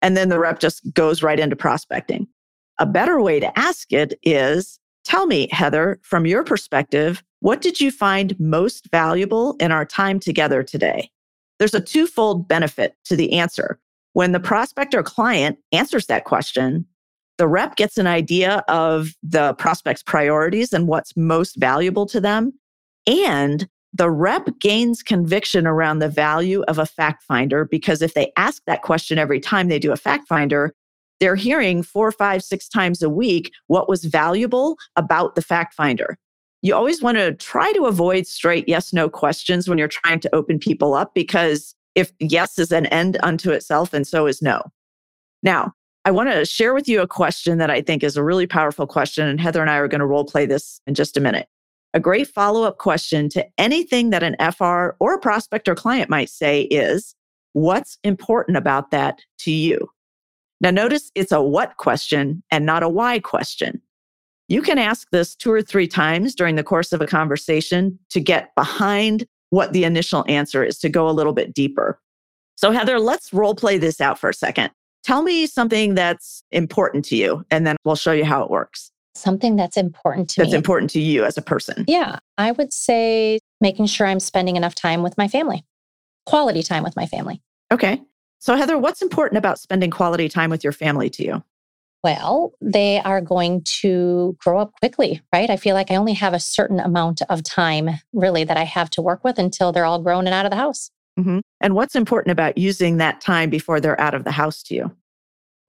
And 0.00 0.16
then 0.16 0.28
the 0.28 0.38
rep 0.38 0.58
just 0.58 0.92
goes 0.94 1.22
right 1.22 1.38
into 1.38 1.54
prospecting. 1.54 2.26
A 2.80 2.86
better 2.86 3.20
way 3.20 3.38
to 3.38 3.56
ask 3.58 3.92
it 3.92 4.18
is 4.22 4.80
Tell 5.12 5.26
me, 5.26 5.46
Heather, 5.52 6.00
from 6.00 6.24
your 6.24 6.42
perspective, 6.42 7.22
what 7.40 7.60
did 7.60 7.82
you 7.82 7.90
find 7.90 8.34
most 8.40 8.90
valuable 8.90 9.56
in 9.60 9.70
our 9.70 9.84
time 9.84 10.18
together 10.18 10.62
today? 10.62 11.10
There's 11.58 11.74
a 11.74 11.82
twofold 11.82 12.48
benefit 12.48 12.96
to 13.04 13.14
the 13.14 13.34
answer. 13.34 13.78
When 14.14 14.32
the 14.32 14.40
prospect 14.40 14.94
or 14.94 15.02
client 15.02 15.58
answers 15.70 16.06
that 16.06 16.24
question, 16.24 16.86
the 17.36 17.46
rep 17.46 17.76
gets 17.76 17.98
an 17.98 18.06
idea 18.06 18.64
of 18.68 19.10
the 19.22 19.52
prospect's 19.58 20.02
priorities 20.02 20.72
and 20.72 20.88
what's 20.88 21.14
most 21.14 21.56
valuable 21.56 22.06
to 22.06 22.18
them. 22.18 22.54
And 23.06 23.68
the 23.92 24.10
rep 24.10 24.48
gains 24.60 25.02
conviction 25.02 25.66
around 25.66 25.98
the 25.98 26.08
value 26.08 26.62
of 26.68 26.78
a 26.78 26.86
fact 26.86 27.22
finder 27.24 27.66
because 27.66 28.00
if 28.00 28.14
they 28.14 28.32
ask 28.38 28.62
that 28.64 28.80
question 28.80 29.18
every 29.18 29.40
time 29.40 29.68
they 29.68 29.78
do 29.78 29.92
a 29.92 29.96
fact 29.96 30.26
finder, 30.26 30.74
they're 31.22 31.36
hearing 31.36 31.84
four, 31.84 32.10
five, 32.10 32.42
six 32.42 32.68
times 32.68 33.00
a 33.00 33.08
week 33.08 33.52
what 33.68 33.88
was 33.88 34.04
valuable 34.04 34.76
about 34.96 35.36
the 35.36 35.40
fact 35.40 35.72
finder. 35.72 36.18
You 36.62 36.74
always 36.74 37.00
want 37.00 37.16
to 37.16 37.32
try 37.34 37.72
to 37.74 37.84
avoid 37.84 38.26
straight 38.26 38.68
yes, 38.68 38.92
no 38.92 39.08
questions 39.08 39.68
when 39.68 39.78
you're 39.78 39.86
trying 39.86 40.18
to 40.18 40.34
open 40.34 40.58
people 40.58 40.94
up 40.94 41.14
because 41.14 41.76
if 41.94 42.10
yes 42.18 42.58
is 42.58 42.72
an 42.72 42.86
end 42.86 43.18
unto 43.22 43.52
itself 43.52 43.94
and 43.94 44.04
so 44.04 44.26
is 44.26 44.42
no. 44.42 44.62
Now, 45.44 45.74
I 46.04 46.10
want 46.10 46.28
to 46.32 46.44
share 46.44 46.74
with 46.74 46.88
you 46.88 47.00
a 47.00 47.06
question 47.06 47.58
that 47.58 47.70
I 47.70 47.82
think 47.82 48.02
is 48.02 48.16
a 48.16 48.24
really 48.24 48.48
powerful 48.48 48.88
question. 48.88 49.28
And 49.28 49.40
Heather 49.40 49.60
and 49.60 49.70
I 49.70 49.76
are 49.76 49.86
going 49.86 50.00
to 50.00 50.06
role 50.06 50.24
play 50.24 50.44
this 50.44 50.80
in 50.88 50.94
just 50.94 51.16
a 51.16 51.20
minute. 51.20 51.46
A 51.94 52.00
great 52.00 52.26
follow 52.26 52.64
up 52.64 52.78
question 52.78 53.28
to 53.28 53.46
anything 53.58 54.10
that 54.10 54.24
an 54.24 54.34
FR 54.40 54.96
or 54.98 55.14
a 55.14 55.20
prospect 55.20 55.68
or 55.68 55.76
client 55.76 56.10
might 56.10 56.30
say 56.30 56.62
is 56.62 57.14
What's 57.52 57.98
important 58.02 58.56
about 58.56 58.90
that 58.90 59.20
to 59.40 59.52
you? 59.52 59.88
Now, 60.62 60.70
notice 60.70 61.10
it's 61.14 61.32
a 61.32 61.42
what 61.42 61.76
question 61.76 62.42
and 62.50 62.64
not 62.64 62.82
a 62.82 62.88
why 62.88 63.18
question. 63.18 63.82
You 64.48 64.62
can 64.62 64.78
ask 64.78 65.08
this 65.10 65.34
two 65.34 65.52
or 65.52 65.60
three 65.60 65.88
times 65.88 66.34
during 66.34 66.54
the 66.54 66.62
course 66.62 66.92
of 66.92 67.00
a 67.00 67.06
conversation 67.06 67.98
to 68.10 68.20
get 68.20 68.54
behind 68.54 69.26
what 69.50 69.72
the 69.72 69.84
initial 69.84 70.24
answer 70.28 70.64
is, 70.64 70.78
to 70.78 70.88
go 70.88 71.08
a 71.08 71.12
little 71.12 71.32
bit 71.32 71.52
deeper. 71.52 72.00
So, 72.56 72.70
Heather, 72.70 73.00
let's 73.00 73.32
role 73.32 73.54
play 73.54 73.76
this 73.76 74.00
out 74.00 74.18
for 74.18 74.30
a 74.30 74.34
second. 74.34 74.70
Tell 75.04 75.22
me 75.22 75.46
something 75.46 75.94
that's 75.94 76.44
important 76.52 77.04
to 77.06 77.16
you, 77.16 77.44
and 77.50 77.66
then 77.66 77.76
we'll 77.84 77.96
show 77.96 78.12
you 78.12 78.24
how 78.24 78.44
it 78.44 78.50
works. 78.50 78.92
Something 79.14 79.56
that's 79.56 79.76
important 79.76 80.30
to 80.30 80.36
that's 80.36 80.46
me. 80.46 80.52
That's 80.52 80.58
important 80.58 80.90
to 80.92 81.00
you 81.00 81.24
as 81.24 81.36
a 81.36 81.42
person. 81.42 81.84
Yeah, 81.88 82.18
I 82.38 82.52
would 82.52 82.72
say 82.72 83.40
making 83.60 83.86
sure 83.86 84.06
I'm 84.06 84.20
spending 84.20 84.56
enough 84.56 84.74
time 84.74 85.02
with 85.02 85.18
my 85.18 85.26
family, 85.26 85.64
quality 86.24 86.62
time 86.62 86.84
with 86.84 86.94
my 86.94 87.06
family. 87.06 87.42
Okay. 87.72 88.00
So, 88.42 88.56
Heather, 88.56 88.76
what's 88.76 89.02
important 89.02 89.38
about 89.38 89.60
spending 89.60 89.92
quality 89.92 90.28
time 90.28 90.50
with 90.50 90.64
your 90.64 90.72
family 90.72 91.08
to 91.10 91.22
you? 91.22 91.44
Well, 92.02 92.52
they 92.60 92.98
are 92.98 93.20
going 93.20 93.62
to 93.82 94.36
grow 94.40 94.58
up 94.58 94.72
quickly, 94.80 95.22
right? 95.32 95.48
I 95.48 95.56
feel 95.56 95.76
like 95.76 95.92
I 95.92 95.94
only 95.94 96.14
have 96.14 96.34
a 96.34 96.40
certain 96.40 96.80
amount 96.80 97.22
of 97.28 97.44
time 97.44 97.90
really 98.12 98.42
that 98.42 98.56
I 98.56 98.64
have 98.64 98.90
to 98.90 99.00
work 99.00 99.22
with 99.22 99.38
until 99.38 99.70
they're 99.70 99.84
all 99.84 100.00
grown 100.02 100.26
and 100.26 100.34
out 100.34 100.44
of 100.44 100.50
the 100.50 100.56
house. 100.56 100.90
Mm-hmm. 101.16 101.38
And 101.60 101.76
what's 101.76 101.94
important 101.94 102.32
about 102.32 102.58
using 102.58 102.96
that 102.96 103.20
time 103.20 103.48
before 103.48 103.78
they're 103.78 104.00
out 104.00 104.12
of 104.12 104.24
the 104.24 104.32
house 104.32 104.60
to 104.64 104.74
you? 104.74 104.90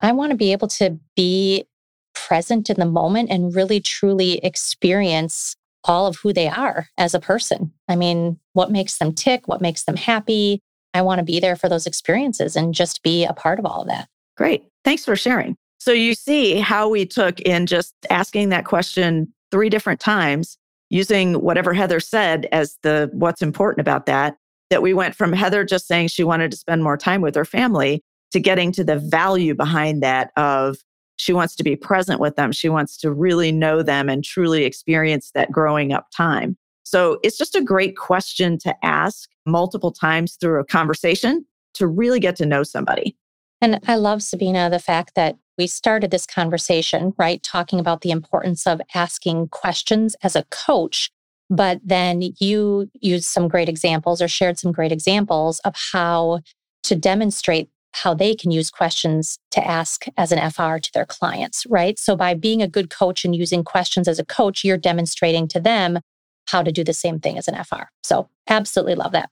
I 0.01 0.11
want 0.11 0.31
to 0.31 0.35
be 0.35 0.51
able 0.51 0.69
to 0.69 0.97
be 1.15 1.67
present 2.15 2.71
in 2.71 2.79
the 2.79 2.87
moment 2.87 3.29
and 3.29 3.53
really 3.53 3.81
truly 3.81 4.39
experience 4.39 5.55
all 5.83 6.07
of 6.07 6.15
who 6.15 6.33
they 6.33 6.47
are 6.47 6.87
as 6.97 7.13
a 7.13 7.19
person. 7.19 7.71
I 7.87 7.95
mean, 7.95 8.39
what 8.53 8.71
makes 8.71 8.97
them 8.97 9.13
tick, 9.13 9.47
what 9.47 9.61
makes 9.61 9.83
them 9.83 9.95
happy, 9.95 10.59
I 10.93 11.01
want 11.01 11.19
to 11.19 11.25
be 11.25 11.39
there 11.39 11.55
for 11.55 11.69
those 11.69 11.87
experiences 11.87 12.55
and 12.55 12.73
just 12.73 13.03
be 13.03 13.25
a 13.25 13.33
part 13.33 13.59
of 13.59 13.65
all 13.65 13.81
of 13.81 13.87
that. 13.87 14.07
Great. 14.37 14.63
Thanks 14.83 15.05
for 15.05 15.15
sharing. 15.15 15.55
So 15.79 15.91
you 15.91 16.13
see 16.15 16.59
how 16.59 16.87
we 16.87 17.05
took 17.05 17.39
in 17.41 17.65
just 17.65 17.93
asking 18.09 18.49
that 18.49 18.65
question 18.65 19.33
three 19.51 19.69
different 19.69 19.99
times 19.99 20.57
using 20.89 21.41
whatever 21.41 21.73
Heather 21.73 21.99
said 21.99 22.47
as 22.51 22.77
the 22.83 23.09
what's 23.13 23.41
important 23.41 23.81
about 23.81 24.05
that, 24.05 24.37
that 24.69 24.81
we 24.81 24.93
went 24.93 25.15
from 25.15 25.33
Heather 25.33 25.63
just 25.63 25.87
saying 25.87 26.07
she 26.07 26.23
wanted 26.23 26.51
to 26.51 26.57
spend 26.57 26.83
more 26.83 26.97
time 26.97 27.21
with 27.21 27.35
her 27.35 27.45
family 27.45 28.01
to 28.31 28.39
getting 28.39 28.71
to 28.73 28.83
the 28.83 28.97
value 28.97 29.53
behind 29.55 30.01
that 30.03 30.31
of 30.37 30.77
she 31.17 31.33
wants 31.33 31.55
to 31.55 31.63
be 31.63 31.75
present 31.75 32.19
with 32.19 32.35
them. 32.35 32.51
She 32.51 32.69
wants 32.69 32.97
to 32.97 33.11
really 33.11 33.51
know 33.51 33.83
them 33.83 34.09
and 34.09 34.23
truly 34.23 34.65
experience 34.65 35.31
that 35.35 35.51
growing 35.51 35.93
up 35.93 36.07
time. 36.15 36.57
So 36.83 37.19
it's 37.23 37.37
just 37.37 37.55
a 37.55 37.61
great 37.61 37.97
question 37.97 38.57
to 38.59 38.75
ask 38.83 39.29
multiple 39.45 39.91
times 39.91 40.37
through 40.39 40.59
a 40.59 40.65
conversation 40.65 41.45
to 41.75 41.87
really 41.87 42.19
get 42.19 42.35
to 42.37 42.45
know 42.45 42.63
somebody. 42.63 43.15
And 43.61 43.79
I 43.87 43.95
love, 43.95 44.21
Sabina, 44.21 44.69
the 44.69 44.79
fact 44.79 45.15
that 45.15 45.37
we 45.57 45.67
started 45.67 46.11
this 46.11 46.25
conversation, 46.25 47.13
right? 47.17 47.41
Talking 47.43 47.79
about 47.79 48.01
the 48.01 48.11
importance 48.11 48.67
of 48.67 48.81
asking 48.93 49.49
questions 49.49 50.15
as 50.23 50.35
a 50.35 50.43
coach. 50.51 51.11
But 51.49 51.79
then 51.83 52.21
you 52.39 52.89
used 52.99 53.25
some 53.25 53.47
great 53.47 53.69
examples 53.69 54.21
or 54.21 54.27
shared 54.27 54.59
some 54.59 54.71
great 54.71 54.91
examples 54.91 55.59
of 55.59 55.75
how 55.93 56.41
to 56.83 56.95
demonstrate 56.95 57.69
how 57.93 58.13
they 58.13 58.33
can 58.33 58.49
use 58.49 58.71
questions 58.71 59.37
to 59.51 59.65
ask 59.65 60.05
as 60.17 60.31
an 60.31 60.51
FR 60.51 60.77
to 60.79 60.91
their 60.93 61.05
clients, 61.05 61.65
right? 61.69 61.99
So 61.99 62.15
by 62.15 62.33
being 62.33 62.61
a 62.61 62.67
good 62.67 62.89
coach 62.89 63.23
and 63.23 63.35
using 63.35 63.63
questions 63.63 64.07
as 64.07 64.17
a 64.17 64.25
coach, 64.25 64.63
you're 64.63 64.77
demonstrating 64.77 65.47
to 65.49 65.59
them 65.59 65.99
how 66.45 66.63
to 66.63 66.71
do 66.71 66.83
the 66.83 66.93
same 66.93 67.19
thing 67.19 67.37
as 67.37 67.47
an 67.47 67.61
FR. 67.63 67.83
So, 68.03 68.29
absolutely 68.47 68.95
love 68.95 69.11
that. 69.13 69.29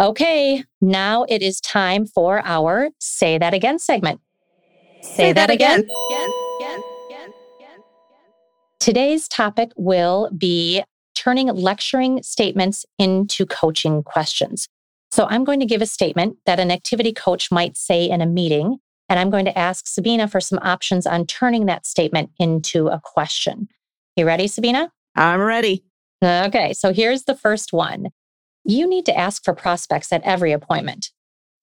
Okay, 0.00 0.64
now 0.80 1.24
it 1.28 1.42
is 1.42 1.60
time 1.60 2.06
for 2.06 2.40
our 2.44 2.90
Say 3.00 3.38
That 3.38 3.54
Again 3.54 3.78
segment. 3.78 4.20
Say, 5.02 5.16
Say 5.16 5.32
that, 5.32 5.48
that, 5.48 5.54
again. 5.54 5.88
again. 6.10 6.30
Today's 8.78 9.26
topic 9.28 9.72
will 9.76 10.30
be 10.36 10.82
turning 11.14 11.48
lecturing 11.48 12.22
statements 12.22 12.86
into 12.98 13.44
coaching 13.44 14.02
questions. 14.02 14.68
So, 15.10 15.26
I'm 15.28 15.44
going 15.44 15.60
to 15.60 15.66
give 15.66 15.82
a 15.82 15.86
statement 15.86 16.36
that 16.46 16.60
an 16.60 16.70
activity 16.70 17.12
coach 17.12 17.50
might 17.50 17.76
say 17.76 18.08
in 18.08 18.20
a 18.20 18.26
meeting, 18.26 18.78
and 19.08 19.18
I'm 19.18 19.30
going 19.30 19.46
to 19.46 19.58
ask 19.58 19.86
Sabina 19.86 20.28
for 20.28 20.40
some 20.40 20.58
options 20.62 21.06
on 21.06 21.26
turning 21.26 21.66
that 21.66 21.86
statement 21.86 22.30
into 22.38 22.88
a 22.88 23.00
question. 23.02 23.68
You 24.16 24.26
ready, 24.26 24.46
Sabina? 24.46 24.92
I'm 25.16 25.40
ready. 25.40 25.84
Okay, 26.22 26.72
so 26.72 26.92
here's 26.92 27.24
the 27.24 27.36
first 27.36 27.72
one. 27.72 28.08
You 28.64 28.88
need 28.88 29.06
to 29.06 29.16
ask 29.16 29.44
for 29.44 29.54
prospects 29.54 30.12
at 30.12 30.22
every 30.24 30.52
appointment. 30.52 31.10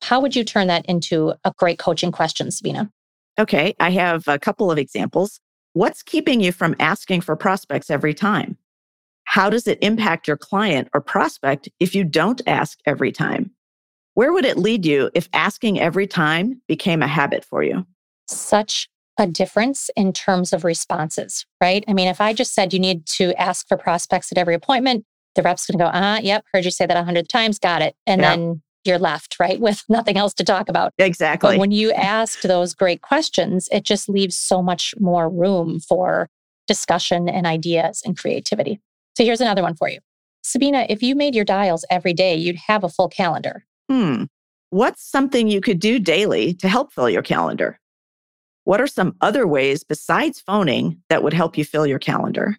How 0.02 0.20
would 0.20 0.36
you 0.36 0.44
turn 0.44 0.68
that 0.68 0.86
into 0.86 1.34
a 1.44 1.54
great 1.58 1.80
coaching 1.80 2.12
question, 2.12 2.52
Sabina? 2.52 2.92
Okay, 3.38 3.76
I 3.80 3.92
have 3.92 4.28
a 4.28 4.40
couple 4.40 4.72
of 4.72 4.78
examples. 4.78 5.40
What's 5.74 6.02
keeping 6.02 6.40
you 6.40 6.52
from 6.52 6.76
asking 6.80 7.22
for 7.22 7.36
prospects 7.36 7.90
every 7.90 8.14
time? 8.14 8.58
How 9.26 9.50
does 9.50 9.68
it 9.68 9.80
impact 9.82 10.28
your 10.28 10.38
client 10.38 10.88
or 10.94 11.02
prospect 11.02 11.68
if 11.80 11.94
you 11.96 12.04
don't 12.04 12.42
ask 12.48 12.80
every 12.86 13.12
time? 13.12 13.52
Where 14.14 14.32
would 14.32 14.46
it 14.46 14.58
lead 14.58 14.86
you 14.86 15.10
if 15.14 15.28
asking 15.34 15.80
every 15.80 16.08
time 16.08 16.62
became 16.68 17.02
a 17.02 17.08
habit 17.08 17.44
for 17.44 17.62
you? 17.62 17.86
Such 18.28 18.88
a 19.17 19.27
difference 19.27 19.89
in 19.95 20.12
terms 20.12 20.51
of 20.53 20.63
responses, 20.63 21.45
right? 21.62 21.84
I 21.88 21.93
mean, 21.93 22.07
if 22.07 22.19
I 22.19 22.34
just 22.34 22.53
said 22.53 22.74
you 22.74 22.79
need 22.79 23.05
to 23.17 23.34
ask 23.39 23.67
for 23.67 23.77
prospects 23.77 24.31
at 24.31 24.38
every 24.38 24.53
appointment, 24.53 25.05
the 25.36 25.41
rep's 25.41 25.65
going 25.65 25.77
to 25.77 25.84
go, 25.86 25.89
uh, 25.89 26.19
yep, 26.22 26.43
heard 26.53 26.65
you 26.65 26.72
say 26.72 26.86
that 26.86 26.98
a 26.98 27.03
hundred 27.03 27.29
times, 27.29 27.60
got 27.60 27.81
it. 27.81 27.95
And 28.05 28.22
yep. 28.22 28.36
then 28.36 28.62
you're 28.84 29.00
left, 29.00 29.38
right, 29.39 29.60
with 29.62 29.84
nothing 29.89 30.17
else 30.17 30.34
to 30.36 30.43
talk 30.43 30.69
about. 30.69 30.93
Exactly. 30.98 31.53
But 31.53 31.60
when 31.60 31.72
you 31.72 31.91
asked 31.91 32.43
those 32.43 32.74
great 32.74 33.01
questions, 33.01 33.69
it 33.72 33.84
just 33.84 34.10
leaves 34.10 34.38
so 34.38 34.62
much 34.62 34.93
more 35.00 35.29
room 35.29 35.79
for 35.79 36.29
discussion 36.67 37.29
and 37.29 37.45
ideas 37.45 38.01
and 38.05 38.17
creativity. 38.17 38.79
So 39.17 39.24
here's 39.24 39.41
another 39.41 39.62
one 39.62 39.75
for 39.75 39.89
you. 39.89 40.00
Sabina, 40.43 40.86
if 40.89 41.01
you 41.01 41.15
made 41.15 41.36
your 41.36 41.45
dials 41.45 41.86
every 41.89 42.13
day, 42.13 42.36
you'd 42.36 42.57
have 42.67 42.84
a 42.84 42.89
full 42.89 43.10
calendar. 43.10 43.65
Hmm. 43.89 44.25
What's 44.69 45.10
something 45.10 45.48
you 45.48 45.62
could 45.62 45.79
do 45.79 46.00
daily 46.00 46.53
to 46.55 46.67
help 46.67 46.91
fill 46.91 47.10
your 47.10 47.22
calendar? 47.22 47.79
What 48.65 48.81
are 48.81 48.88
some 48.88 49.15
other 49.22 49.48
ways 49.48 49.84
besides 49.84 50.41
phoning 50.41 51.01
that 51.10 51.24
would 51.24 51.34
help 51.34 51.57
you 51.57 51.63
fill 51.63 51.88
your 51.88 52.00
calendar? 52.00 52.57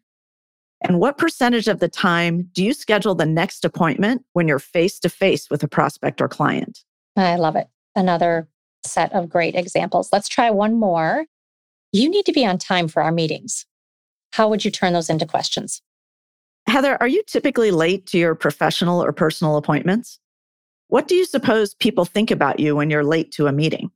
And 0.82 1.00
what 1.00 1.18
percentage 1.18 1.68
of 1.68 1.80
the 1.80 1.88
time 1.88 2.48
do 2.52 2.64
you 2.64 2.72
schedule 2.72 3.14
the 3.14 3.26
next 3.26 3.64
appointment 3.64 4.24
when 4.32 4.46
you're 4.46 4.58
face 4.58 5.00
to 5.00 5.08
face 5.08 5.50
with 5.50 5.62
a 5.62 5.68
prospect 5.68 6.20
or 6.20 6.28
client? 6.28 6.84
I 7.16 7.36
love 7.36 7.56
it. 7.56 7.68
Another 7.94 8.48
set 8.84 9.12
of 9.12 9.28
great 9.28 9.56
examples. 9.56 10.10
Let's 10.12 10.28
try 10.28 10.50
one 10.50 10.78
more. 10.78 11.26
You 11.92 12.08
need 12.08 12.26
to 12.26 12.32
be 12.32 12.46
on 12.46 12.58
time 12.58 12.88
for 12.88 13.02
our 13.02 13.12
meetings. 13.12 13.66
How 14.32 14.48
would 14.48 14.64
you 14.64 14.70
turn 14.70 14.92
those 14.92 15.10
into 15.10 15.26
questions? 15.26 15.82
Heather, 16.68 16.96
are 17.00 17.08
you 17.08 17.22
typically 17.26 17.70
late 17.70 18.06
to 18.06 18.18
your 18.18 18.34
professional 18.34 19.02
or 19.02 19.12
personal 19.12 19.56
appointments? 19.56 20.20
What 20.88 21.08
do 21.08 21.14
you 21.16 21.24
suppose 21.24 21.74
people 21.74 22.04
think 22.04 22.30
about 22.30 22.60
you 22.60 22.76
when 22.76 22.90
you're 22.90 23.02
late 23.02 23.32
to 23.32 23.46
a 23.46 23.52
meeting? 23.52 23.90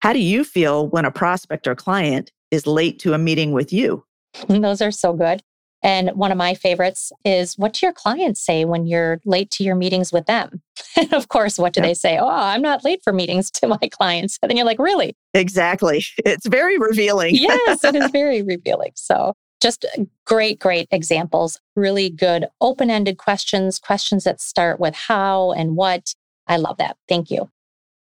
How 0.00 0.12
do 0.12 0.18
you 0.18 0.44
feel 0.44 0.88
when 0.88 1.04
a 1.04 1.10
prospect 1.10 1.66
or 1.66 1.74
client 1.74 2.32
is 2.50 2.66
late 2.66 2.98
to 3.00 3.14
a 3.14 3.18
meeting 3.18 3.52
with 3.52 3.72
you? 3.72 4.04
Those 4.48 4.80
are 4.80 4.90
so 4.90 5.12
good. 5.12 5.42
And 5.82 6.10
one 6.10 6.32
of 6.32 6.38
my 6.38 6.54
favorites 6.54 7.12
is 7.24 7.56
what 7.56 7.74
do 7.74 7.86
your 7.86 7.92
clients 7.92 8.40
say 8.40 8.64
when 8.64 8.86
you're 8.86 9.20
late 9.24 9.50
to 9.52 9.62
your 9.62 9.76
meetings 9.76 10.12
with 10.12 10.26
them? 10.26 10.62
And 10.96 11.12
of 11.12 11.28
course, 11.28 11.58
what 11.58 11.72
do 11.72 11.80
they 11.80 11.94
say? 11.94 12.18
Oh, 12.18 12.28
I'm 12.28 12.62
not 12.62 12.84
late 12.84 13.00
for 13.04 13.12
meetings 13.12 13.50
to 13.52 13.68
my 13.68 13.88
clients. 13.90 14.38
And 14.42 14.50
then 14.50 14.56
you're 14.56 14.66
like, 14.66 14.78
really? 14.78 15.14
Exactly. 15.34 16.04
It's 16.18 16.46
very 16.46 16.78
revealing. 16.78 17.34
yes, 17.34 17.84
it 17.84 17.94
is 17.94 18.10
very 18.10 18.42
revealing. 18.42 18.92
So 18.94 19.34
just 19.62 19.84
uh, 19.84 20.04
great, 20.24 20.58
great 20.58 20.88
examples, 20.90 21.60
really 21.76 22.10
good 22.10 22.46
open 22.60 22.90
ended 22.90 23.18
questions, 23.18 23.78
questions 23.78 24.24
that 24.24 24.40
start 24.40 24.80
with 24.80 24.94
how 24.94 25.52
and 25.52 25.76
what. 25.76 26.14
I 26.48 26.56
love 26.56 26.78
that. 26.78 26.96
Thank 27.08 27.30
you. 27.30 27.50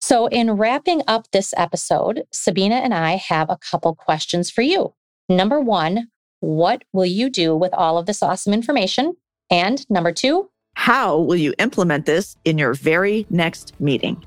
So, 0.06 0.26
in 0.26 0.50
wrapping 0.50 1.00
up 1.08 1.30
this 1.30 1.54
episode, 1.56 2.24
Sabina 2.30 2.74
and 2.74 2.92
I 2.92 3.16
have 3.16 3.48
a 3.48 3.56
couple 3.56 3.94
questions 3.94 4.50
for 4.50 4.60
you. 4.60 4.92
Number 5.30 5.62
one, 5.62 6.08
what 6.40 6.84
will 6.92 7.06
you 7.06 7.30
do 7.30 7.56
with 7.56 7.72
all 7.72 7.96
of 7.96 8.04
this 8.04 8.22
awesome 8.22 8.52
information? 8.52 9.16
And 9.50 9.82
number 9.88 10.12
two, 10.12 10.50
how 10.74 11.18
will 11.20 11.36
you 11.36 11.54
implement 11.58 12.04
this 12.04 12.36
in 12.44 12.58
your 12.58 12.74
very 12.74 13.24
next 13.30 13.80
meeting? 13.80 14.22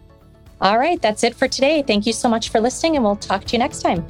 All 0.62 0.80
right, 0.80 1.00
that's 1.00 1.24
it 1.24 1.36
for 1.36 1.48
today. 1.48 1.84
Thank 1.84 2.08
you 2.08 2.14
so 2.14 2.28
much 2.28 2.50
for 2.50 2.60
listening, 2.60 2.96
and 2.96 3.06
we'll 3.06 3.16
talk 3.16 3.46
to 3.46 3.52
you 3.52 3.60
next 3.60 3.84
time. 3.84 4.04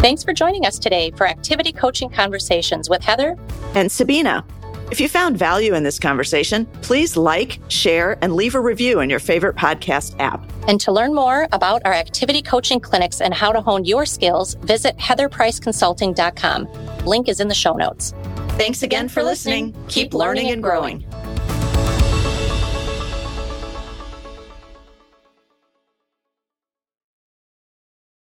Thanks 0.00 0.24
for 0.24 0.32
joining 0.32 0.64
us 0.64 0.78
today 0.78 1.10
for 1.10 1.28
Activity 1.28 1.72
Coaching 1.72 2.08
Conversations 2.08 2.88
with 2.88 3.02
Heather 3.04 3.36
and 3.74 3.92
Sabina. 3.92 4.42
If 4.90 5.00
you 5.00 5.08
found 5.08 5.38
value 5.38 5.74
in 5.74 5.84
this 5.84 6.00
conversation, 6.00 6.66
please 6.82 7.16
like, 7.16 7.60
share, 7.68 8.18
and 8.22 8.34
leave 8.34 8.56
a 8.56 8.60
review 8.60 8.98
in 8.98 9.08
your 9.08 9.20
favorite 9.20 9.54
podcast 9.54 10.16
app. 10.18 10.44
And 10.66 10.80
to 10.80 10.90
learn 10.90 11.14
more 11.14 11.46
about 11.52 11.82
our 11.84 11.92
activity 11.92 12.42
coaching 12.42 12.80
clinics 12.80 13.20
and 13.20 13.32
how 13.32 13.52
to 13.52 13.60
hone 13.60 13.84
your 13.84 14.04
skills, 14.04 14.54
visit 14.54 14.96
heatherpriceconsulting.com. 14.98 16.68
Link 17.06 17.28
is 17.28 17.38
in 17.38 17.46
the 17.46 17.54
show 17.54 17.74
notes. 17.74 18.14
Thanks 18.58 18.82
again 18.82 19.08
for 19.08 19.22
listening. 19.22 19.76
Keep 19.86 20.12
learning 20.12 20.50
and 20.50 20.60
growing. 20.60 21.04